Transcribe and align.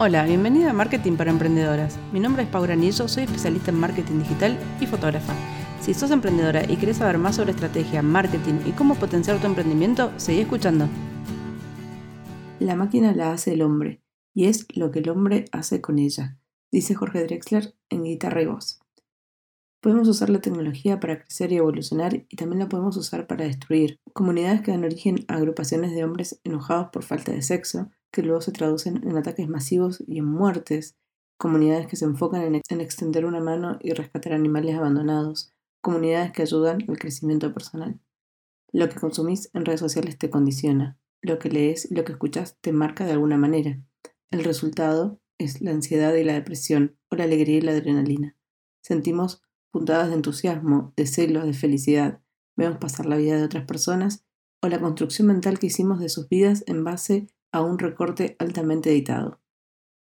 Hola, 0.00 0.24
bienvenida 0.24 0.70
a 0.70 0.72
Marketing 0.72 1.12
para 1.12 1.30
Emprendedoras. 1.30 1.96
Mi 2.12 2.18
nombre 2.18 2.42
es 2.42 2.48
Paula 2.48 2.72
Anillo, 2.72 3.06
soy 3.06 3.22
especialista 3.22 3.70
en 3.70 3.78
marketing 3.78 4.18
digital 4.18 4.58
y 4.80 4.86
fotógrafa. 4.88 5.32
Si 5.80 5.94
sos 5.94 6.10
emprendedora 6.10 6.68
y 6.68 6.76
querés 6.78 6.96
saber 6.96 7.16
más 7.16 7.36
sobre 7.36 7.52
estrategia, 7.52 8.02
marketing 8.02 8.54
y 8.66 8.72
cómo 8.72 8.96
potenciar 8.96 9.40
tu 9.40 9.46
emprendimiento, 9.46 10.12
seguí 10.16 10.40
escuchando. 10.40 10.88
La 12.58 12.74
máquina 12.74 13.14
la 13.14 13.30
hace 13.30 13.52
el 13.52 13.62
hombre 13.62 14.02
y 14.34 14.46
es 14.46 14.66
lo 14.76 14.90
que 14.90 14.98
el 14.98 15.08
hombre 15.10 15.44
hace 15.52 15.80
con 15.80 16.00
ella, 16.00 16.38
dice 16.72 16.96
Jorge 16.96 17.22
Drexler 17.22 17.76
en 17.88 18.02
Guitarra 18.02 18.42
y 18.42 18.46
Voz. 18.46 18.80
Podemos 19.80 20.08
usar 20.08 20.28
la 20.28 20.40
tecnología 20.40 20.98
para 20.98 21.20
crecer 21.20 21.52
y 21.52 21.58
evolucionar 21.58 22.26
y 22.28 22.34
también 22.34 22.58
la 22.58 22.68
podemos 22.68 22.96
usar 22.96 23.28
para 23.28 23.44
destruir. 23.44 24.00
Comunidades 24.12 24.62
que 24.62 24.72
dan 24.72 24.82
origen 24.82 25.24
a 25.28 25.34
agrupaciones 25.34 25.94
de 25.94 26.02
hombres 26.02 26.40
enojados 26.42 26.88
por 26.90 27.04
falta 27.04 27.30
de 27.30 27.42
sexo, 27.42 27.90
que 28.14 28.22
luego 28.22 28.40
se 28.40 28.52
traducen 28.52 29.02
en 29.02 29.16
ataques 29.16 29.48
masivos 29.48 30.00
y 30.06 30.18
en 30.18 30.24
muertes, 30.24 30.96
comunidades 31.36 31.88
que 31.88 31.96
se 31.96 32.04
enfocan 32.04 32.42
en, 32.42 32.80
extender 32.80 33.26
una 33.26 33.40
mano 33.40 33.76
y 33.82 33.90
rescatar 33.90 34.34
animales 34.34 34.76
abandonados, 34.76 35.50
comunidades 35.82 36.30
que 36.30 36.42
ayudan 36.42 36.78
al 36.88 36.96
crecimiento 36.96 37.52
personal. 37.52 37.98
Lo 38.72 38.88
que 38.88 39.00
consumís 39.00 39.50
en 39.52 39.64
redes 39.64 39.80
sociales 39.80 40.16
te 40.16 40.30
condiciona, 40.30 40.96
lo 41.22 41.40
que 41.40 41.50
lees 41.50 41.90
y 41.90 41.96
lo 41.96 42.04
que 42.04 42.12
escuchas 42.12 42.56
te 42.60 42.72
marca 42.72 43.04
de 43.04 43.10
alguna 43.10 43.36
manera. 43.36 43.82
El 44.30 44.44
resultado 44.44 45.20
es 45.36 45.60
la 45.60 45.72
ansiedad 45.72 46.14
y 46.14 46.22
la 46.22 46.34
depresión, 46.34 46.96
o 47.10 47.16
la 47.16 47.24
alegría 47.24 47.58
y 47.58 47.62
la 47.62 47.72
adrenalina. 47.72 48.36
Sentimos 48.80 49.42
puntadas 49.72 50.08
de 50.08 50.14
entusiasmo, 50.14 50.92
de 50.96 51.08
celos, 51.08 51.46
de 51.46 51.52
felicidad. 51.52 52.20
Vemos 52.56 52.78
pasar 52.78 53.06
la 53.06 53.16
vida 53.16 53.36
de 53.36 53.44
otras 53.44 53.66
personas 53.66 54.24
o 54.62 54.68
la 54.68 54.80
construcción 54.80 55.26
mental 55.26 55.58
que 55.58 55.66
hicimos 55.66 55.98
de 55.98 56.08
sus 56.08 56.28
vidas 56.28 56.62
en 56.68 56.84
base 56.84 57.26
a 57.54 57.62
un 57.62 57.78
recorte 57.78 58.34
altamente 58.40 58.90
editado. 58.90 59.40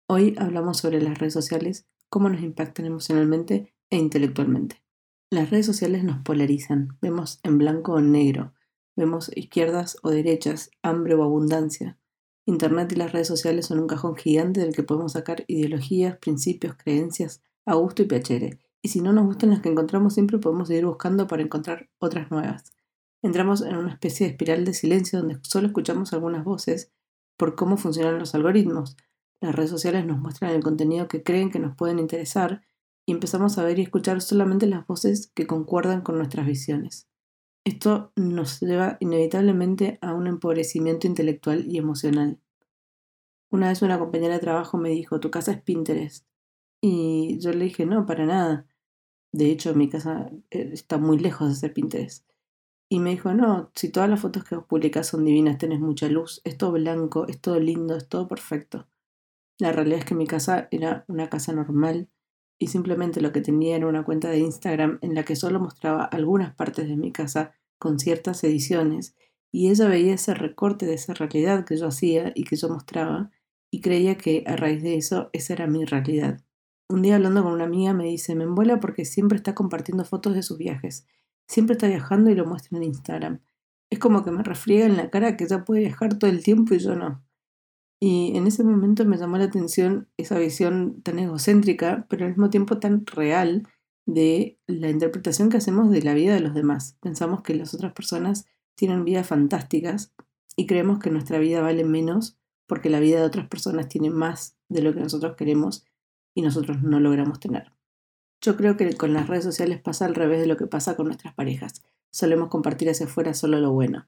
Hoy 0.09 0.34
hablamos 0.37 0.78
sobre 0.78 1.00
las 1.00 1.16
redes 1.16 1.32
sociales, 1.32 1.87
cómo 2.09 2.28
nos 2.28 2.42
impactan 2.42 2.87
emocionalmente 2.87 3.73
e 3.88 3.98
intelectualmente. 3.98 4.82
Las 5.30 5.51
redes 5.51 5.65
sociales 5.65 6.02
nos 6.02 6.23
polarizan, 6.24 6.98
vemos 7.01 7.38
en 7.45 7.59
blanco 7.59 7.93
o 7.93 7.98
en 8.01 8.10
negro, 8.10 8.52
vemos 8.96 9.30
izquierdas 9.37 9.96
o 10.02 10.10
derechas, 10.10 10.73
hambre 10.82 11.15
o 11.15 11.23
abundancia. 11.23 12.01
Internet 12.46 12.90
y 12.90 12.96
las 12.96 13.12
redes 13.12 13.29
sociales 13.29 13.66
son 13.66 13.78
un 13.78 13.87
cajón 13.87 14.16
gigante 14.16 14.60
del 14.60 14.74
que 14.74 14.82
podemos 14.82 15.12
sacar 15.12 15.45
ideologías, 15.46 16.18
principios, 16.18 16.74
creencias, 16.76 17.43
a 17.65 17.76
gusto 17.76 18.02
y 18.02 18.06
piacere. 18.06 18.59
Y 18.82 18.88
si 18.88 19.01
no 19.01 19.12
nos 19.12 19.24
gustan 19.24 19.51
las 19.51 19.60
que 19.60 19.68
encontramos, 19.68 20.15
siempre 20.15 20.38
podemos 20.38 20.66
seguir 20.66 20.87
buscando 20.87 21.28
para 21.28 21.45
encontrar 21.45 21.90
otras 22.01 22.28
nuevas. 22.32 22.73
Entramos 23.23 23.60
en 23.62 23.76
una 23.76 23.93
especie 23.93 24.26
de 24.26 24.32
espiral 24.32 24.65
de 24.65 24.74
silencio 24.74 25.21
donde 25.21 25.38
solo 25.43 25.68
escuchamos 25.68 26.12
algunas 26.12 26.43
voces 26.43 26.90
por 27.37 27.54
cómo 27.54 27.76
funcionan 27.76 28.18
los 28.18 28.34
algoritmos. 28.34 28.96
Las 29.40 29.54
redes 29.54 29.70
sociales 29.70 30.06
nos 30.06 30.18
muestran 30.18 30.52
el 30.52 30.62
contenido 30.62 31.09
que 31.09 31.23
creen 31.23 31.51
que 31.51 31.59
nos 31.59 31.76
pueden 31.76 31.98
interesar 31.98 32.62
y 33.06 33.12
empezamos 33.12 33.59
a 33.59 33.65
ver 33.65 33.78
y 33.78 33.82
escuchar 33.82 34.20
solamente 34.20 34.66
las 34.66 34.87
voces 34.87 35.30
que 35.34 35.46
concuerdan 35.46 36.01
con 36.01 36.16
nuestras 36.16 36.46
visiones. 36.46 37.09
Esto 37.65 38.12
nos 38.16 38.60
lleva 38.60 38.96
inevitablemente 39.01 39.98
a 40.01 40.15
un 40.15 40.26
empobrecimiento 40.26 41.06
intelectual 41.06 41.66
y 41.66 41.78
emocional. 41.78 42.40
Una 43.50 43.68
vez 43.68 43.82
una 43.82 43.98
compañera 43.98 44.34
de 44.34 44.40
trabajo 44.40 44.78
me 44.78 44.90
dijo, 44.90 45.21
tu 45.21 45.30
casa 45.30 45.52
es 45.52 45.62
Pinterest. 45.62 46.26
Y 46.80 47.38
yo 47.40 47.52
le 47.52 47.65
dije, 47.65 47.87
no, 47.87 48.06
para 48.06 48.26
nada. 48.26 48.66
De 49.32 49.50
hecho, 49.50 49.74
mi 49.74 49.88
casa 49.88 50.30
eh, 50.50 50.71
está 50.73 50.98
muy 50.98 51.18
lejos 51.18 51.48
de 51.48 51.54
ser 51.54 51.73
Pinterest. 51.73 52.28
Y 52.88 53.01
me 53.01 53.10
dijo, 53.10 53.34
no, 53.34 53.73
si 53.74 53.90
todas 53.90 54.09
las 54.09 54.20
fotos 54.20 54.45
que 54.45 54.54
vos 54.54 54.65
publicás 54.65 55.09
son 55.09 55.24
divinas, 55.24 55.59
tenés 55.59 55.80
mucha 55.80 56.09
luz, 56.09 56.40
es 56.45 56.56
todo 56.56 56.73
blanco, 56.73 57.26
es 57.26 57.40
todo 57.40 57.59
lindo, 57.59 57.96
es 57.96 58.09
todo 58.09 58.28
perfecto. 58.28 58.87
La 59.59 59.73
realidad 59.73 60.01
es 60.01 60.04
que 60.04 60.15
mi 60.15 60.26
casa 60.26 60.68
era 60.70 61.04
una 61.09 61.28
casa 61.28 61.52
normal 61.52 62.09
y 62.59 62.68
simplemente 62.68 63.20
lo 63.20 63.32
que 63.32 63.40
tenía 63.40 63.76
era 63.76 63.88
una 63.88 64.04
cuenta 64.04 64.31
de 64.31 64.38
Instagram 64.38 64.98
en 65.03 65.15
la 65.15 65.25
que 65.25 65.34
solo 65.34 65.59
mostraba 65.59 66.04
algunas 66.04 66.54
partes 66.54 66.88
de 66.88 66.97
mi 66.97 67.11
casa 67.11 67.55
con 67.78 67.99
ciertas 67.99 68.44
ediciones 68.44 69.16
y 69.50 69.71
ella 69.71 69.88
veía 69.88 70.15
ese 70.15 70.34
recorte 70.34 70.87
de 70.87 70.94
esa 70.94 71.12
realidad 71.15 71.65
que 71.65 71.77
yo 71.77 71.88
hacía 71.88 72.32
y 72.34 72.44
que 72.44 72.56
yo 72.56 72.69
mostraba 72.69 73.31
y 73.71 73.81
creía 73.81 74.16
que 74.16 74.44
a 74.47 74.55
raíz 74.55 74.82
de 74.82 74.97
eso 74.97 75.31
esa 75.32 75.55
era 75.55 75.66
mi 75.66 75.84
realidad. 75.84 76.41
Un 76.88 77.03
día 77.03 77.16
hablando 77.16 77.43
con 77.43 77.53
una 77.53 77.65
amiga 77.65 77.94
me 77.94 78.05
dice, 78.05 78.37
me 78.37 78.44
envuela 78.44 78.78
porque 78.78 79.05
siempre 79.05 79.37
está 79.37 79.55
compartiendo 79.55 80.05
fotos 80.05 80.34
de 80.34 80.43
sus 80.43 80.56
viajes 80.56 81.06
Siempre 81.47 81.75
está 81.75 81.89
viajando 81.89 82.31
y 82.31 82.34
lo 82.34 82.47
muestra 82.47 82.77
en 82.77 82.84
Instagram. 82.84 83.41
Es 83.91 83.99
como 83.99 84.25
que 84.25 84.31
me 84.31 84.43
refriega 84.43 84.87
en 84.87 84.97
la 84.97 85.11
cara 85.11 85.37
que 85.37 85.45
ella 85.45 85.65
puede 85.65 85.83
viajar 85.83 86.19
todo 86.19 86.31
el 86.31 86.43
tiempo 86.43 86.75
y 86.75 86.79
yo 86.79 86.97
no. 86.97 87.25
Y 88.01 88.37
en 88.37 88.47
ese 88.47 88.62
momento 88.62 89.05
me 89.05 89.17
llamó 89.17 89.39
la 89.39 89.45
atención 89.45 90.09
esa 90.17 90.39
visión 90.39 91.01
tan 91.03 91.19
egocéntrica, 91.19 92.06
pero 92.09 92.25
al 92.25 92.33
mismo 92.33 92.51
tiempo 92.51 92.79
tan 92.79 93.06
real 93.06 93.67
de 94.06 94.59
la 94.67 94.91
interpretación 94.91 95.49
que 95.49 95.56
hacemos 95.56 95.91
de 95.91 96.03
la 96.03 96.15
vida 96.15 96.35
de 96.35 96.41
los 96.41 96.55
demás. 96.55 96.97
Pensamos 97.01 97.43
que 97.43 97.55
las 97.55 97.75
otras 97.75 97.93
personas 97.93 98.47
tienen 98.75 99.05
vidas 99.05 99.27
fantásticas 99.27 100.12
y 100.56 100.67
creemos 100.67 100.99
que 100.99 101.11
nuestra 101.11 101.39
vida 101.39 101.61
vale 101.61 101.85
menos 101.85 102.39
porque 102.67 102.91
la 102.91 103.01
vida 103.01 103.21
de 103.21 103.27
otras 103.27 103.49
personas 103.49 103.89
tiene 103.89 104.11
más 104.11 104.56
de 104.69 104.83
lo 104.83 104.93
que 104.93 105.01
nosotros 105.01 105.37
queremos 105.37 105.85
y 106.35 106.43
nosotros 106.43 106.83
no 106.83 107.01
logramos 107.01 107.41
tener. 107.41 107.75
Yo 108.47 108.57
creo 108.57 108.77
que 108.77 108.97
con 108.97 109.12
las 109.12 109.27
redes 109.27 109.43
sociales 109.43 109.81
pasa 109.81 110.05
al 110.05 110.15
revés 110.15 110.39
de 110.39 110.47
lo 110.47 110.57
que 110.57 110.69
pasa 110.69 110.95
con 110.95 111.07
nuestras 111.07 111.34
parejas. 111.34 111.83
Solemos 112.12 112.49
compartir 112.49 112.89
hacia 112.89 113.07
afuera 113.07 113.34
solo 113.34 113.59
lo 113.59 113.73
bueno. 113.73 114.07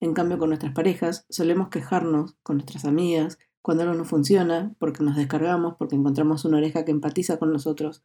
En 0.00 0.14
cambio, 0.14 0.38
con 0.38 0.48
nuestras 0.48 0.72
parejas 0.72 1.26
solemos 1.28 1.68
quejarnos 1.68 2.34
con 2.42 2.56
nuestras 2.56 2.86
amigas 2.86 3.38
cuando 3.60 3.82
algo 3.82 3.94
no 3.94 4.06
funciona, 4.06 4.74
porque 4.78 5.04
nos 5.04 5.16
descargamos, 5.16 5.74
porque 5.78 5.96
encontramos 5.96 6.46
una 6.46 6.56
oreja 6.56 6.86
que 6.86 6.92
empatiza 6.92 7.36
con 7.38 7.52
nosotros. 7.52 8.02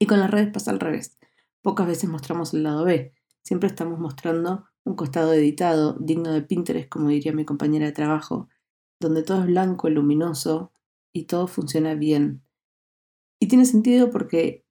Y 0.00 0.06
con 0.06 0.18
las 0.18 0.32
redes 0.32 0.52
pasa 0.52 0.72
al 0.72 0.80
revés. 0.80 1.16
Pocas 1.62 1.86
veces 1.86 2.10
mostramos 2.10 2.52
el 2.52 2.64
lado 2.64 2.84
B. 2.84 3.14
Siempre 3.44 3.68
estamos 3.68 4.00
mostrando 4.00 4.64
un 4.82 4.96
costado 4.96 5.32
editado, 5.32 5.96
digno 6.00 6.32
de 6.32 6.42
Pinterest, 6.42 6.88
como 6.88 7.08
diría 7.10 7.32
mi 7.32 7.44
compañera 7.44 7.86
de 7.86 7.92
trabajo, 7.92 8.48
donde 8.98 9.22
todo 9.22 9.42
es 9.42 9.46
blanco, 9.46 9.88
luminoso 9.90 10.72
y 11.12 11.26
todo 11.26 11.46
funciona 11.46 11.94
bien. 11.94 12.42
Y 13.38 13.46
tiene 13.46 13.64
sentido 13.64 14.10
porque 14.10 14.64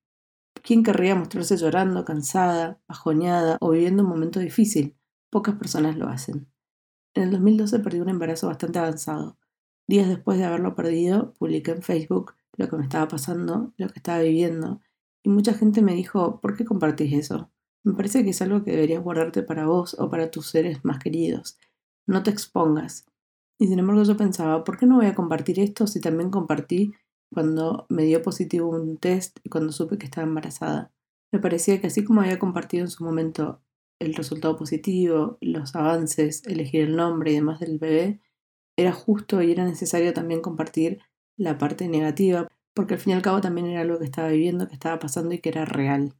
¿Quién 0.69 0.83
querría 0.83 1.15
mostrarse 1.15 1.57
llorando, 1.57 2.05
cansada, 2.05 2.79
bajoneada 2.87 3.57
o 3.59 3.71
viviendo 3.71 4.03
un 4.03 4.09
momento 4.09 4.39
difícil? 4.39 4.95
Pocas 5.31 5.55
personas 5.55 5.97
lo 5.97 6.07
hacen. 6.07 6.47
En 7.15 7.23
el 7.23 7.31
2012 7.31 7.79
perdí 7.79 7.99
un 8.01 8.09
embarazo 8.09 8.45
bastante 8.45 8.77
avanzado. 8.77 9.39
Días 9.87 10.07
después 10.07 10.37
de 10.37 10.45
haberlo 10.45 10.75
perdido, 10.75 11.33
publiqué 11.39 11.71
en 11.71 11.81
Facebook 11.81 12.35
lo 12.55 12.69
que 12.69 12.75
me 12.75 12.83
estaba 12.83 13.07
pasando, 13.07 13.73
lo 13.77 13.87
que 13.87 13.97
estaba 13.97 14.19
viviendo, 14.19 14.79
y 15.23 15.29
mucha 15.29 15.55
gente 15.55 15.81
me 15.81 15.95
dijo, 15.95 16.39
¿por 16.39 16.55
qué 16.55 16.65
compartís 16.65 17.13
eso? 17.13 17.49
Me 17.83 17.95
parece 17.95 18.23
que 18.23 18.29
es 18.29 18.41
algo 18.43 18.63
que 18.63 18.69
deberías 18.69 19.01
guardarte 19.01 19.41
para 19.41 19.65
vos 19.65 19.95
o 19.97 20.11
para 20.11 20.29
tus 20.29 20.49
seres 20.49 20.85
más 20.85 20.99
queridos. 20.99 21.57
No 22.05 22.21
te 22.21 22.29
expongas. 22.29 23.07
Y 23.57 23.65
sin 23.65 23.79
embargo 23.79 24.03
yo 24.03 24.15
pensaba, 24.15 24.63
¿por 24.63 24.77
qué 24.77 24.85
no 24.85 24.97
voy 24.97 25.07
a 25.07 25.15
compartir 25.15 25.59
esto 25.59 25.87
si 25.87 25.99
también 25.99 26.29
compartí 26.29 26.93
cuando 27.33 27.85
me 27.89 28.03
dio 28.03 28.21
positivo 28.21 28.69
un 28.69 28.97
test 28.97 29.39
y 29.43 29.49
cuando 29.49 29.71
supe 29.71 29.97
que 29.97 30.05
estaba 30.05 30.27
embarazada. 30.27 30.91
Me 31.31 31.39
parecía 31.39 31.79
que 31.79 31.87
así 31.87 32.03
como 32.03 32.21
había 32.21 32.39
compartido 32.39 32.83
en 32.83 32.89
su 32.89 33.03
momento 33.03 33.61
el 33.99 34.13
resultado 34.13 34.55
positivo, 34.57 35.37
los 35.41 35.75
avances, 35.75 36.45
elegir 36.45 36.81
el 36.81 36.95
nombre 36.95 37.31
y 37.31 37.35
demás 37.35 37.59
del 37.59 37.77
bebé, 37.77 38.21
era 38.77 38.93
justo 38.93 39.41
y 39.41 39.51
era 39.51 39.65
necesario 39.65 40.13
también 40.13 40.41
compartir 40.41 40.99
la 41.37 41.57
parte 41.57 41.87
negativa, 41.87 42.47
porque 42.73 42.95
al 42.95 42.99
fin 42.99 43.11
y 43.11 43.15
al 43.15 43.21
cabo 43.21 43.41
también 43.41 43.67
era 43.67 43.81
algo 43.81 43.99
que 43.99 44.05
estaba 44.05 44.29
viviendo, 44.29 44.67
que 44.67 44.73
estaba 44.73 44.99
pasando 44.99 45.33
y 45.33 45.39
que 45.39 45.49
era 45.49 45.65
real. 45.65 46.15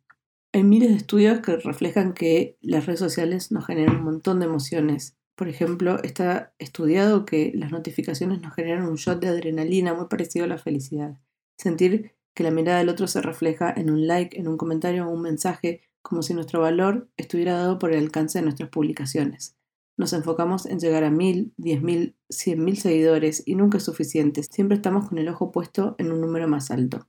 Hay 0.52 0.64
miles 0.64 0.90
de 0.90 0.96
estudios 0.96 1.40
que 1.42 1.58
reflejan 1.58 2.14
que 2.14 2.58
las 2.62 2.86
redes 2.86 3.00
sociales 3.00 3.52
nos 3.52 3.66
generan 3.66 3.98
un 3.98 4.04
montón 4.04 4.40
de 4.40 4.48
emociones 4.48 5.19
por 5.40 5.48
ejemplo, 5.48 6.04
está 6.04 6.54
estudiado 6.60 7.26
que 7.26 7.54
las 7.56 7.72
notificaciones 7.72 8.42
nos 8.42 8.54
generan 8.54 8.86
un 8.86 8.96
shot 8.96 9.22
de 9.22 9.30
adrenalina 9.30 9.94
muy 9.94 10.08
parecido 10.08 10.44
a 10.44 10.50
la 10.50 10.58
felicidad. 10.58 11.18
Sentir 11.58 12.14
que 12.36 12.44
la 12.44 12.52
mirada 12.52 12.80
del 12.80 12.90
otro 12.90 13.08
se 13.08 13.22
refleja 13.22 13.74
en 13.74 13.90
un 13.90 14.06
like, 14.06 14.38
en 14.38 14.50
un 14.50 14.58
comentario 14.58 15.08
o 15.08 15.10
un 15.10 15.22
mensaje, 15.22 15.80
como 16.02 16.24
si 16.24 16.34
nuestro 16.34 16.60
valor 16.60 17.10
estuviera 17.16 17.54
dado 17.54 17.80
por 17.80 17.94
el 17.94 18.00
alcance 18.00 18.40
de 18.40 18.44
nuestras 18.44 18.68
publicaciones. 18.68 19.56
Nos 19.96 20.12
enfocamos 20.12 20.66
en 20.66 20.82
llegar 20.82 21.06
a 21.06 21.10
mil, 21.10 21.54
diez 21.56 21.82
mil, 21.82 22.18
cien 22.30 22.66
mil 22.66 22.76
seguidores 22.76 23.42
y 23.46 23.56
nunca 23.56 23.78
es 23.78 23.86
suficiente. 23.86 24.44
Siempre 24.44 24.76
estamos 24.76 25.08
con 25.08 25.20
el 25.20 25.30
ojo 25.30 25.54
puesto 25.54 25.96
en 26.00 26.12
un 26.12 26.20
número 26.20 26.50
más 26.50 26.70
alto. 26.70 27.08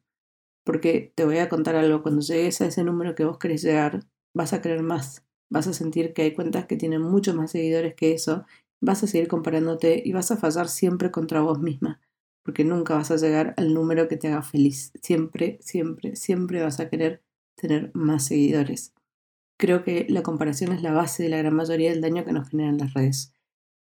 Porque 0.65 1.13
te 1.17 1.25
voy 1.25 1.39
a 1.39 1.49
contar 1.49 1.75
algo, 1.75 2.05
cuando 2.05 2.21
llegues 2.21 2.61
a 2.61 2.67
ese 2.67 2.85
número 2.85 3.17
que 3.17 3.25
vos 3.25 3.39
querés 3.39 3.63
llegar, 3.63 4.07
vas 4.33 4.53
a 4.53 4.63
querer 4.63 4.85
más 4.85 5.27
vas 5.51 5.67
a 5.67 5.75
sentir 5.75 6.15
que 6.15 6.23
hay 6.23 6.35
cuentas 6.35 6.67
que 6.67 6.77
tienen 6.77 7.03
mucho 7.03 7.35
más 7.35 7.51
seguidores 7.51 7.95
que 7.95 8.13
eso, 8.13 8.45
vas 8.81 9.03
a 9.03 9.07
seguir 9.07 9.29
comparándote 9.29 10.03
y 10.05 10.13
vas 10.13 10.31
a 10.31 10.37
fallar 10.37 10.69
siempre 10.69 11.11
contra 11.11 11.41
vos 11.43 11.59
misma, 11.61 12.01
porque 12.43 12.65
nunca 12.65 12.95
vas 12.95 13.11
a 13.11 13.17
llegar 13.17 13.55
al 13.57 13.75
número 13.75 14.09
que 14.09 14.17
te 14.17 14.29
haga 14.29 14.43
feliz. 14.43 14.93
Siempre, 15.03 15.59
siempre, 15.61 16.17
siempre 16.17 16.63
vas 16.63 16.81
a 16.81 16.89
querer 16.89 17.23
tener 17.57 17.91
más 17.93 18.27
seguidores. 18.27 18.95
Creo 19.59 19.85
que 19.85 20.07
la 20.09 20.23
comparación 20.23 20.73
es 20.73 20.83
la 20.83 20.93
base 20.93 21.23
de 21.23 21.29
la 21.29 21.37
gran 21.37 21.55
mayoría 21.55 21.91
del 21.91 22.01
daño 22.01 22.25
que 22.25 22.33
nos 22.33 22.49
generan 22.49 22.79
las 22.79 22.95
redes. 22.95 23.35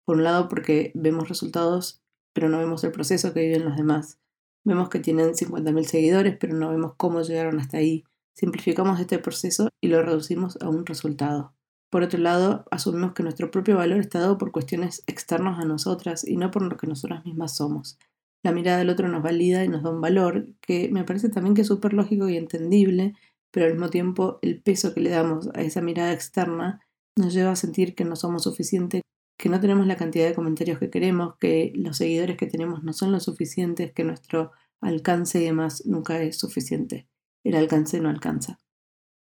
Por 0.06 0.18
un 0.18 0.24
lado 0.24 0.48
porque 0.48 0.92
vemos 0.94 1.28
resultados, 1.28 2.02
pero 2.32 2.48
no 2.48 2.60
vemos 2.60 2.84
el 2.84 2.92
proceso 2.92 3.34
que 3.34 3.42
viven 3.42 3.66
los 3.66 3.76
demás. 3.76 4.20
Vemos 4.64 4.90
que 4.90 5.00
tienen 5.00 5.34
50.000 5.34 5.84
seguidores, 5.84 6.38
pero 6.40 6.56
no 6.56 6.70
vemos 6.70 6.94
cómo 6.96 7.22
llegaron 7.22 7.60
hasta 7.60 7.78
ahí. 7.78 8.06
Simplificamos 8.36 9.00
este 9.00 9.20
proceso 9.20 9.70
y 9.82 9.88
lo 9.88 10.02
reducimos 10.02 10.58
a 10.62 10.70
un 10.70 10.86
resultado. 10.86 11.54
Por 11.90 12.04
otro 12.04 12.20
lado, 12.20 12.66
asumimos 12.72 13.14
que 13.14 13.24
nuestro 13.24 13.50
propio 13.50 13.78
valor 13.78 14.00
está 14.00 14.20
dado 14.20 14.38
por 14.38 14.52
cuestiones 14.52 15.04
externas 15.08 15.60
a 15.60 15.66
nosotras 15.66 16.28
y 16.28 16.36
no 16.38 16.52
por 16.52 16.62
lo 16.62 16.76
que 16.78 16.88
nosotras 16.88 17.24
mismas 17.26 17.56
somos. 17.56 17.98
La 18.44 18.52
mirada 18.52 18.80
del 18.80 18.90
otro 18.90 19.08
nos 19.08 19.24
valida 19.24 19.64
y 19.64 19.70
nos 19.70 19.84
da 19.84 19.90
un 19.90 20.02
valor 20.02 20.48
que 20.62 20.90
me 20.90 21.04
parece 21.04 21.30
también 21.30 21.56
que 21.56 21.62
es 21.62 21.68
súper 21.68 21.94
lógico 21.94 22.28
y 22.30 22.38
entendible, 22.38 23.14
pero 23.52 23.66
al 23.68 23.74
mismo 23.74 23.90
tiempo 23.90 24.40
el 24.42 24.62
peso 24.62 24.94
que 24.94 25.00
le 25.00 25.10
damos 25.10 25.50
a 25.56 25.62
esa 25.62 25.82
mirada 25.82 26.12
externa 26.12 26.82
nos 27.18 27.34
lleva 27.34 27.52
a 27.52 27.56
sentir 27.56 27.96
que 27.96 28.04
no 28.04 28.16
somos 28.16 28.44
suficientes 28.44 29.02
que 29.38 29.50
no 29.50 29.60
tenemos 29.60 29.86
la 29.86 29.98
cantidad 29.98 30.28
de 30.28 30.34
comentarios 30.34 30.80
que 30.80 30.90
queremos, 30.90 31.36
que 31.40 31.72
los 31.76 31.98
seguidores 31.98 32.38
que 32.38 32.48
tenemos 32.48 32.84
no 32.84 32.94
son 32.94 33.12
lo 33.12 33.20
suficientes, 33.20 33.92
que 33.92 34.04
nuestro 34.04 34.52
alcance 34.82 35.42
y 35.42 35.46
demás 35.46 35.86
nunca 35.86 36.22
es 36.22 36.38
suficiente. 36.38 37.08
El 37.46 37.56
alcance 37.56 38.02
no 38.02 38.10
alcanza. 38.10 38.60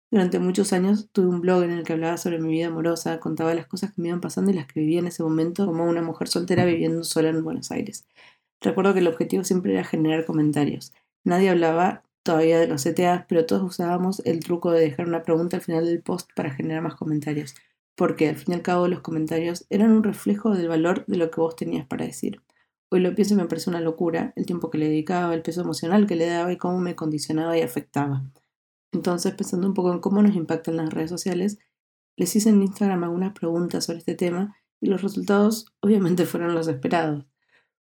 Durante 0.09 0.39
muchos 0.39 0.73
años 0.73 1.09
tuve 1.11 1.27
un 1.27 1.41
blog 1.41 1.61
en 1.63 1.69
el 1.69 1.83
que 1.83 1.93
hablaba 1.93 2.17
sobre 2.17 2.39
mi 2.39 2.51
vida 2.51 2.67
amorosa, 2.67 3.19
contaba 3.19 3.53
las 3.53 3.67
cosas 3.67 3.93
que 3.93 4.01
me 4.01 4.07
iban 4.07 4.21
pasando 4.21 4.49
y 4.49 4.55
las 4.55 4.65
que 4.65 4.79
vivía 4.79 4.97
en 4.97 5.05
ese 5.05 5.21
momento 5.21 5.67
como 5.67 5.85
una 5.85 6.01
mujer 6.01 6.27
soltera 6.27 6.65
viviendo 6.65 7.03
sola 7.03 7.29
en 7.29 7.43
Buenos 7.43 7.69
Aires. 7.69 8.07
Recuerdo 8.61 8.95
que 8.95 9.01
el 9.01 9.07
objetivo 9.07 9.43
siempre 9.43 9.73
era 9.73 9.83
generar 9.83 10.25
comentarios. 10.25 10.91
Nadie 11.23 11.51
hablaba 11.51 12.01
todavía 12.23 12.59
de 12.59 12.67
los 12.67 12.83
CTAs, 12.83 13.25
pero 13.27 13.45
todos 13.45 13.61
usábamos 13.61 14.23
el 14.25 14.39
truco 14.39 14.71
de 14.71 14.79
dejar 14.79 15.07
una 15.07 15.21
pregunta 15.21 15.57
al 15.57 15.63
final 15.63 15.85
del 15.85 16.01
post 16.01 16.31
para 16.35 16.51
generar 16.51 16.81
más 16.81 16.95
comentarios 16.95 17.53
porque 17.95 18.29
al 18.29 18.37
fin 18.37 18.53
y 18.53 18.55
al 18.55 18.61
cabo 18.61 18.87
los 18.87 19.01
comentarios 19.01 19.65
eran 19.69 19.91
un 19.91 20.03
reflejo 20.03 20.51
del 20.55 20.67
valor 20.67 21.05
de 21.05 21.17
lo 21.17 21.29
que 21.29 21.41
vos 21.41 21.55
tenías 21.55 21.85
para 21.85 22.05
decir. 22.05 22.41
Hoy 22.93 22.99
lo 22.99 23.15
pienso 23.15 23.33
y 23.33 23.37
me 23.37 23.47
parece 23.47 23.71
una 23.71 23.81
locura 23.81 24.33
el 24.35 24.45
tiempo 24.45 24.69
que 24.69 24.77
le 24.77 24.85
dedicaba, 24.85 25.33
el 25.33 25.41
peso 25.41 25.61
emocional 25.61 26.05
que 26.05 26.15
le 26.15 26.27
daba 26.27 26.51
y 26.51 26.57
cómo 26.57 26.77
me 26.77 26.95
condicionaba 26.95 27.57
y 27.57 27.61
afectaba. 27.61 28.23
Entonces, 28.91 29.33
pensando 29.33 29.65
un 29.65 29.73
poco 29.73 29.91
en 29.91 29.99
cómo 29.99 30.21
nos 30.21 30.35
impactan 30.35 30.77
las 30.77 30.93
redes 30.93 31.09
sociales, 31.09 31.57
les 32.17 32.35
hice 32.35 32.49
en 32.49 32.61
Instagram 32.61 33.03
algunas 33.03 33.33
preguntas 33.33 33.85
sobre 33.85 33.97
este 33.97 34.13
tema 34.13 34.55
y 34.79 34.89
los 34.89 35.01
resultados 35.01 35.73
obviamente 35.79 36.25
fueron 36.27 36.53
los 36.53 36.67
esperados. 36.67 37.25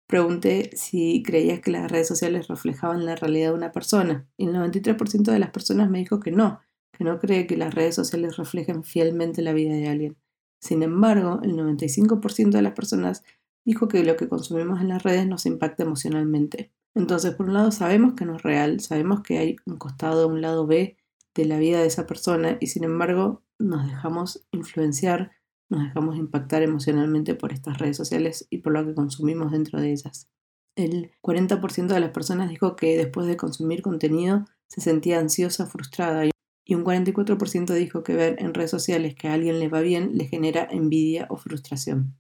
Pregunté 0.07 0.71
si 0.75 1.23
creías 1.23 1.61
que 1.61 1.71
las 1.71 1.93
redes 1.93 2.09
sociales 2.09 2.49
reflejaban 2.49 3.05
la 3.05 3.15
realidad 3.15 3.51
de 3.51 3.57
una 3.57 3.73
persona 3.73 4.27
y 4.39 4.47
el 4.47 4.55
93% 4.55 5.31
de 5.31 5.39
las 5.39 5.51
personas 5.51 5.91
me 5.91 5.99
dijo 5.99 6.19
que 6.19 6.31
no, 6.31 6.61
que 6.97 7.05
no 7.05 7.19
cree 7.19 7.47
que 7.47 7.59
las 7.59 7.75
redes 7.75 7.95
sociales 7.95 8.39
reflejen 8.39 8.85
fielmente 8.85 9.43
la 9.43 9.53
vida 9.53 9.75
de 9.75 9.87
alguien. 9.87 10.17
Sin 10.63 10.83
embargo, 10.83 11.41
el 11.43 11.53
95% 11.57 12.53
de 12.53 12.63
las 12.63 12.73
personas 12.73 13.23
dijo 13.65 13.89
que 13.89 14.05
lo 14.05 14.17
que 14.17 14.29
consumimos 14.29 14.81
en 14.81 14.89
las 14.89 15.03
redes 15.03 15.27
nos 15.27 15.47
impacta 15.47 15.83
emocionalmente. 15.83 16.73
Entonces, 16.95 17.35
por 17.35 17.47
un 17.47 17.55
lado, 17.55 17.73
sabemos 17.73 18.15
que 18.15 18.25
no 18.25 18.37
es 18.37 18.43
real, 18.43 18.81
sabemos 18.81 19.23
que 19.23 19.39
hay 19.39 19.57
un 19.67 19.77
costado, 19.77 20.29
un 20.29 20.41
lado 20.41 20.67
B 20.67 20.97
de 21.35 21.45
la 21.45 21.59
vida 21.59 21.81
de 21.81 21.87
esa 21.87 22.07
persona 22.07 22.57
y 22.61 22.69
sin 22.69 22.85
embargo 22.85 23.43
nos 23.59 23.87
dejamos 23.87 24.47
influenciar, 24.53 25.33
nos 25.69 25.83
dejamos 25.83 26.17
impactar 26.17 26.63
emocionalmente 26.63 27.35
por 27.35 27.53
estas 27.53 27.79
redes 27.79 27.97
sociales 27.97 28.47
y 28.51 28.59
por 28.59 28.73
lo 28.73 28.85
que 28.85 28.95
consumimos 28.95 29.51
dentro 29.51 29.81
de 29.81 29.91
ellas. 29.91 30.29
El 30.77 31.13
40% 31.23 31.87
de 31.87 32.01
las 32.01 32.11
personas 32.11 32.51
dijo 32.51 32.77
que 32.77 32.97
después 32.97 33.27
de 33.27 33.37
consumir 33.37 33.83
contenido 33.83 34.45
se 34.69 34.81
sentía 34.81 35.19
ansiosa, 35.19 35.67
frustrada 35.67 36.27
y 36.65 36.75
un 36.75 36.85
44% 36.85 37.75
dijo 37.75 38.03
que 38.03 38.15
ver 38.15 38.37
en 38.39 38.55
redes 38.55 38.71
sociales 38.71 39.15
que 39.15 39.29
a 39.29 39.35
alguien 39.35 39.59
le 39.59 39.69
va 39.69 39.81
bien 39.81 40.17
le 40.17 40.27
genera 40.27 40.67
envidia 40.71 41.27
o 41.31 41.37
frustración. 41.37 42.17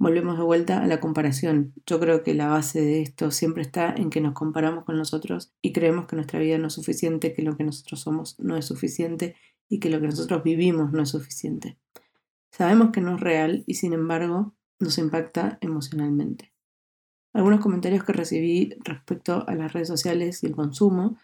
Volvemos 0.00 0.38
de 0.38 0.44
vuelta 0.44 0.82
a 0.82 0.86
la 0.86 0.98
comparación. 0.98 1.74
Yo 1.84 2.00
creo 2.00 2.22
que 2.22 2.32
la 2.32 2.48
base 2.48 2.80
de 2.80 3.02
esto 3.02 3.30
siempre 3.30 3.60
está 3.60 3.94
en 3.94 4.08
que 4.08 4.22
nos 4.22 4.32
comparamos 4.32 4.86
con 4.86 4.96
nosotros 4.96 5.52
y 5.60 5.74
creemos 5.74 6.06
que 6.06 6.16
nuestra 6.16 6.38
vida 6.38 6.56
no 6.56 6.68
es 6.68 6.72
suficiente, 6.72 7.34
que 7.34 7.42
lo 7.42 7.54
que 7.54 7.64
nosotros 7.64 8.00
somos 8.00 8.40
no 8.40 8.56
es 8.56 8.64
suficiente 8.64 9.36
y 9.68 9.78
que 9.78 9.90
lo 9.90 10.00
que 10.00 10.06
nosotros 10.06 10.42
vivimos 10.42 10.90
no 10.92 11.02
es 11.02 11.10
suficiente. 11.10 11.76
Sabemos 12.50 12.92
que 12.92 13.02
no 13.02 13.16
es 13.16 13.20
real 13.20 13.62
y 13.66 13.74
sin 13.74 13.92
embargo 13.92 14.54
nos 14.78 14.96
impacta 14.96 15.58
emocionalmente. 15.60 16.54
Algunos 17.34 17.60
comentarios 17.60 18.02
que 18.02 18.14
recibí 18.14 18.74
respecto 18.82 19.46
a 19.46 19.54
las 19.54 19.74
redes 19.74 19.88
sociales 19.88 20.42
y 20.42 20.46
el 20.46 20.56
consumo 20.56 21.18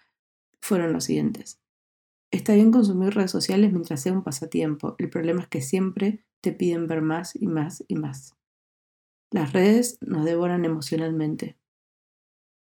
fueron 0.61 0.93
los 0.93 1.05
siguientes. 1.05 1.63
Está 2.31 2.53
bien 2.53 2.73
consumir 2.73 3.15
redes 3.15 3.31
sociales 3.31 3.73
mientras 3.73 4.03
sea 4.03 4.13
un 4.13 4.23
pasatiempo. 4.23 4.97
El 4.99 5.09
problema 5.09 5.41
es 5.41 5.49
que 5.49 5.63
siempre 5.63 6.27
te 6.43 6.53
piden 6.53 6.87
ver 6.87 7.01
más 7.01 7.35
y 7.35 7.47
más 7.47 7.83
y 7.89 7.95
más. 7.95 8.36
Las 9.37 9.53
redes 9.53 9.99
nos 10.01 10.25
devoran 10.25 10.65
emocionalmente. 10.65 11.59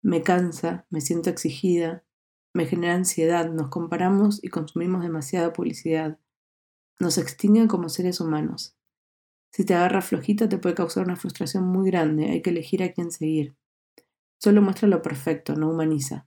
Me 0.01 0.23
cansa, 0.23 0.87
me 0.89 0.99
siento 0.99 1.29
exigida, 1.29 2.03
me 2.55 2.65
genera 2.65 2.95
ansiedad, 2.95 3.51
nos 3.51 3.69
comparamos 3.69 4.43
y 4.43 4.47
consumimos 4.47 5.03
demasiada 5.03 5.53
publicidad. 5.53 6.17
Nos 6.99 7.19
extinguen 7.19 7.67
como 7.67 7.87
seres 7.87 8.19
humanos. 8.19 8.75
Si 9.51 9.63
te 9.63 9.75
agarra 9.75 10.01
flojita 10.01 10.49
te 10.49 10.57
puede 10.57 10.73
causar 10.73 11.03
una 11.03 11.15
frustración 11.15 11.67
muy 11.67 11.91
grande, 11.91 12.31
hay 12.31 12.41
que 12.41 12.49
elegir 12.49 12.81
a 12.81 12.93
quién 12.93 13.11
seguir. 13.11 13.55
Solo 14.39 14.63
muestra 14.63 14.87
lo 14.87 15.03
perfecto, 15.03 15.53
no 15.53 15.69
humaniza. 15.69 16.25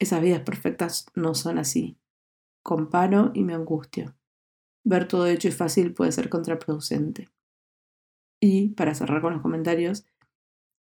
Esas 0.00 0.22
vidas 0.22 0.40
perfectas 0.40 1.06
no 1.14 1.36
son 1.36 1.58
así 1.58 2.00
comparo 2.64 3.30
y 3.32 3.44
me 3.44 3.54
angustio. 3.54 4.16
Ver 4.82 5.06
todo 5.06 5.28
hecho 5.28 5.46
y 5.46 5.52
fácil 5.52 5.94
puede 5.94 6.10
ser 6.10 6.28
contraproducente. 6.28 7.28
Y 8.44 8.70
para 8.70 8.92
cerrar 8.96 9.22
con 9.22 9.34
los 9.34 9.40
comentarios, 9.40 10.04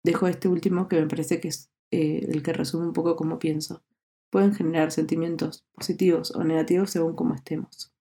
dejo 0.03 0.25
este 0.27 0.47
último 0.47 0.87
que 0.87 0.99
me 0.99 1.05
parece 1.05 1.39
que 1.39 1.49
es 1.49 1.69
eh, 1.91 2.25
el 2.27 2.41
que 2.41 2.51
resume 2.51 2.87
un 2.87 2.93
poco 2.93 3.15
cómo 3.15 3.37
pienso. 3.37 3.83
Pueden 4.31 4.55
generar 4.55 4.91
sentimientos 4.91 5.63
positivos 5.71 6.35
o 6.35 6.43
negativos 6.43 6.89
según 6.89 7.15
cómo 7.15 7.35
estemos. 7.35 7.93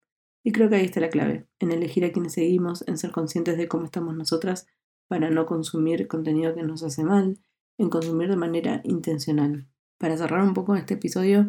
Y 0.43 0.52
creo 0.52 0.70
que 0.70 0.76
ahí 0.76 0.87
está 0.87 1.00
la 1.00 1.10
clave, 1.10 1.46
en 1.58 1.70
elegir 1.70 2.06
a 2.06 2.12
quienes 2.12 2.32
seguimos, 2.32 2.82
en 2.88 2.96
ser 2.96 3.10
conscientes 3.10 3.58
de 3.58 3.69
cómo 3.69 3.84
estamos 3.84 4.16
nosotras 4.16 4.66
para 5.06 5.28
no 5.28 5.44
consumir 5.44 6.08
contenido 6.08 6.55
que 6.55 6.62
nos 6.62 6.82
hace 6.82 7.05
mal, 7.05 7.38
en 7.76 7.90
consumir 7.90 8.31
de 8.31 8.37
manera 8.37 8.81
intencional. 8.84 9.69
Para 9.98 10.16
cerrar 10.16 10.43
un 10.43 10.55
poco 10.55 10.76
este 10.76 10.94
episodio, 10.94 11.48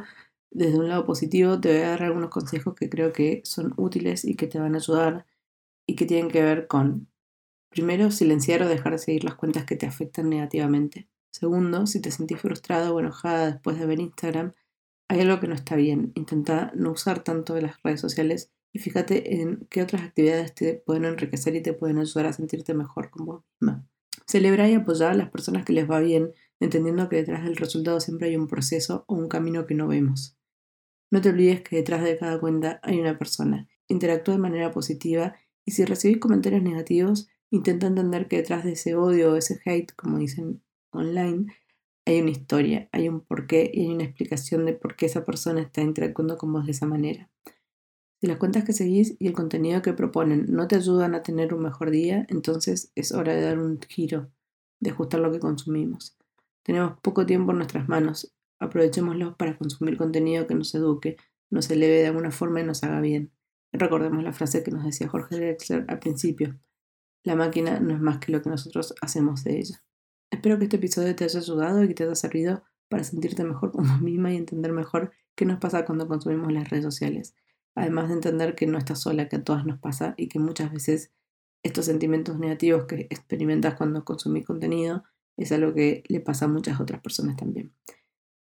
desde 0.52 0.78
un 0.78 0.90
lado 0.90 1.06
positivo 1.06 1.58
te 1.62 1.70
voy 1.70 1.84
a 1.84 1.90
dar 1.92 2.04
algunos 2.04 2.32
consejos 2.32 2.76
que 2.76 2.90
creo 2.90 3.14
que 3.14 3.40
son 3.46 3.74
útiles 3.78 4.26
y 4.26 4.36
que 4.36 4.48
te 4.48 4.60
van 4.60 4.76
a 4.76 4.80
ayudar 4.80 5.26
y 5.88 5.96
que 5.96 6.06
tienen 6.06 6.30
que 6.30 6.44
ver 6.44 6.68
con, 6.68 7.08
primero, 7.74 8.12
silenciar 8.12 8.62
o 8.62 8.68
dejar 8.68 8.94
de 8.94 9.00
seguir 9.00 9.24
las 9.24 9.36
cuentas 9.36 9.66
que 9.66 9.76
te 9.76 9.86
afectan 9.86 10.30
negativamente. 10.30 11.10
Segundo, 11.32 11.88
si 11.88 12.00
te 12.00 12.12
sentís 12.12 12.40
frustrada 12.40 12.94
o 12.94 13.00
enojada 13.00 13.52
después 13.52 13.80
de 13.80 13.86
ver 13.86 14.00
Instagram, 14.00 14.54
hay 15.10 15.22
algo 15.22 15.40
que 15.40 15.48
no 15.48 15.56
está 15.56 15.76
bien. 15.76 16.12
Intenta 16.16 16.72
no 16.76 16.92
usar 16.92 17.24
tanto 17.24 17.54
de 17.56 17.64
las 17.64 17.82
redes 17.84 18.00
sociales 18.00 18.52
y 18.72 18.80
fíjate 18.80 19.42
en 19.42 19.68
qué 19.70 19.82
otras 19.82 20.04
actividades 20.04 20.54
te 20.54 20.76
pueden 20.76 21.06
enriquecer 21.06 21.56
y 21.56 21.62
te 21.62 21.74
pueden 21.74 21.98
ayudar 21.98 22.28
a 22.28 22.34
sentirte 22.34 22.74
mejor 22.74 23.10
con 23.10 23.26
vos 23.26 23.44
misma. 23.60 23.88
Celebra 24.26 24.70
y 24.70 24.76
apoyar 24.76 25.12
a 25.12 25.16
las 25.16 25.30
personas 25.30 25.66
que 25.66 25.74
les 25.74 25.90
va 25.90 26.00
bien, 26.00 26.34
entendiendo 26.60 27.10
que 27.10 27.18
detrás 27.18 27.44
del 27.44 27.56
resultado 27.56 28.00
siempre 28.00 28.30
hay 28.30 28.38
un 28.38 28.48
proceso 28.48 29.04
o 29.08 29.16
un 29.16 29.28
camino 29.28 29.66
que 29.66 29.76
no 29.76 29.88
vemos. 29.88 30.38
No 31.12 31.22
te 31.22 31.30
olvides 31.30 31.62
que 31.62 31.76
detrás 31.76 32.04
de 32.04 32.18
cada 32.18 32.40
cuenta 32.40 32.80
hay 32.84 33.00
una 33.00 33.18
persona. 33.18 33.68
Interactúa 33.88 34.36
de 34.36 34.40
manera 34.40 34.72
positiva 34.72 35.36
y 35.66 35.72
si 35.72 35.86
recibís 35.86 36.20
comentarios 36.20 36.64
negativos, 36.64 37.28
intenta 37.56 37.88
entender 37.88 38.28
que 38.28 38.38
detrás 38.38 38.64
de 38.64 38.74
ese 38.74 38.96
odio 38.96 39.36
ese 39.36 39.62
hate, 39.66 39.94
como 39.96 40.18
dicen 40.18 40.62
online, 40.92 41.48
hay 42.06 42.22
una 42.22 42.32
historia, 42.32 42.90
hay 42.92 43.08
un 43.08 43.22
porqué 43.22 43.72
y 43.74 43.82
hay 43.82 43.94
una 43.94 44.04
explicación 44.04 44.66
de 44.66 44.74
por 44.74 44.96
qué 44.96 45.06
esa 45.06 45.24
persona 45.24 45.62
está 45.62 45.82
interactuando 45.82 46.38
con 46.38 46.52
vos 46.52 46.66
de 46.66 46.72
esa 46.72 46.86
manera. 46.86 47.30
Si 48.20 48.28
las 48.28 48.38
cuentas 48.38 48.64
que 48.64 48.74
seguís 48.74 49.16
y 49.20 49.28
el 49.28 49.34
contenido 49.34 49.82
que 49.82 49.94
proponen 49.94 50.48
no 50.50 50.68
te 50.68 50.76
ayudan 50.76 51.16
a 51.16 51.24
tener 51.24 51.54
un 51.54 51.64
mejor 51.64 51.92
día, 51.92 52.26
entonces 52.30 52.92
es 52.96 53.12
hora 53.12 53.36
de 53.36 53.42
dar 53.42 53.60
un 53.60 53.80
giro, 53.82 54.32
de 54.80 54.92
ajustar 54.92 55.20
lo 55.20 55.32
que 55.32 55.40
consumimos. 55.40 56.18
Tenemos 56.64 57.00
poco 57.02 57.26
tiempo 57.26 57.52
en 57.52 57.58
nuestras 57.58 57.90
manos 57.90 58.34
Aprovechémoslo 58.64 59.36
para 59.36 59.58
consumir 59.58 59.98
contenido 59.98 60.48
que 60.48 60.56
nos 60.56 60.74
eduque, 60.74 61.18
nos 61.50 61.70
eleve 61.70 61.96
de 61.96 62.08
alguna 62.08 62.32
forma 62.32 62.62
y 62.62 62.64
nos 62.64 62.82
haga 62.84 63.02
bien. 63.02 63.30
Recordemos 63.74 64.24
la 64.24 64.32
frase 64.32 64.64
que 64.64 64.72
nos 64.72 64.86
decía 64.86 65.10
Jorge 65.10 65.36
Drexler 65.36 65.84
al 65.90 66.00
principio. 66.00 66.58
La 67.24 67.36
máquina 67.36 67.80
no 67.80 67.94
es 67.94 68.02
más 68.02 68.20
que 68.20 68.32
lo 68.32 68.42
que 68.42 68.50
nosotros 68.50 68.94
hacemos 69.02 69.44
de 69.44 69.60
ella. 69.60 69.84
Espero 70.30 70.58
que 70.58 70.66
este 70.66 70.76
episodio 70.76 71.16
te 71.16 71.24
haya 71.24 71.40
ayudado 71.40 71.84
y 71.84 71.88
que 71.88 71.94
te 71.94 72.04
haya 72.04 72.16
servido 72.16 72.64
para 72.90 73.04
sentirte 73.04 73.44
mejor 73.44 73.72
como 73.72 73.98
misma 74.00 74.34
y 74.34 74.38
entender 74.38 74.74
mejor 74.74 75.12
qué 75.36 75.46
nos 75.46 75.60
pasa 75.60 75.86
cuando 75.86 76.08
consumimos 76.08 76.52
las 76.52 76.70
redes 76.70 76.84
sociales. 76.84 77.36
Además 77.76 78.10
de 78.10 78.16
entender 78.16 78.56
que 78.56 78.68
no 78.68 78.78
estás 78.78 79.02
sola, 79.02 79.30
que 79.30 79.38
a 79.38 79.44
todas 79.44 79.66
nos 79.66 79.80
pasa 79.80 80.14
y 80.18 80.28
que 80.28 80.40
muchas 80.40 80.72
veces 80.72 81.12
estos 81.64 81.86
sentimientos 81.86 82.38
negativos 82.38 82.86
que 82.86 83.08
experimentas 83.10 83.76
cuando 83.76 84.04
consumís 84.04 84.46
contenido 84.46 85.04
es 85.38 85.52
algo 85.52 85.74
que 85.74 86.04
le 86.08 86.20
pasa 86.20 86.46
a 86.46 86.50
muchas 86.50 86.80
otras 86.80 87.02
personas 87.02 87.38
también. 87.38 87.74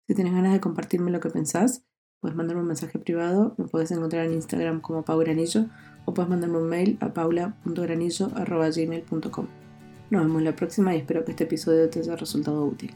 Si 0.08 0.16
tienes 0.16 0.34
ganas 0.34 0.54
de 0.54 0.62
compartirme 0.62 1.12
lo 1.12 1.20
que 1.20 1.30
pensás, 1.30 1.84
puedes 2.22 2.38
mandarme 2.38 2.62
un 2.62 2.68
mensaje 2.68 3.00
privado, 3.00 3.56
me 3.58 3.66
puedes 3.66 3.92
encontrar 3.92 4.26
en 4.26 4.34
Instagram 4.34 4.82
como 4.82 5.04
paugranillo 5.04 5.66
o 6.08 6.14
puedes 6.14 6.30
mandarme 6.30 6.58
un 6.58 6.70
mail 6.70 6.98
a 7.02 7.14
paula.granillo.gmail.com. 7.14 9.48
Nos 10.10 10.24
vemos 10.24 10.42
la 10.42 10.56
próxima 10.56 10.96
y 10.96 11.00
espero 11.00 11.26
que 11.26 11.32
este 11.32 11.44
episodio 11.44 11.90
te 11.90 12.00
haya 12.00 12.16
resultado 12.16 12.64
útil. 12.66 12.92